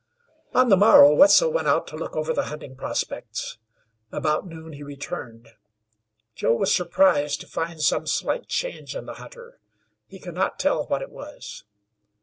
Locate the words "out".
1.67-1.85